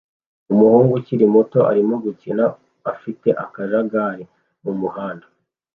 Umuhungu 0.53 0.91
ukiri 0.99 1.25
muto 1.33 1.59
arimo 1.71 1.95
gukina 2.05 2.45
afite 2.93 3.29
akajagari 3.43 4.23
mumuhanda 4.63 5.27